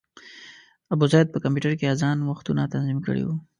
[0.93, 3.35] ابوزید په کمپیوټر کې اذان وختونه تنظیم کړي وو.